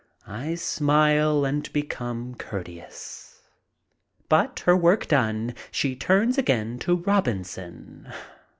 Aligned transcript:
I 0.25 0.55
smile 0.55 1.45
and 1.45 1.71
become 1.73 2.33
courteous. 2.33 3.43
But, 4.29 4.61
her 4.61 4.75
duty 4.75 5.05
done, 5.05 5.53
she 5.69 5.95
turns 5.95 6.39
again 6.39 6.79
to 6.79 6.95
Robinson. 6.95 8.11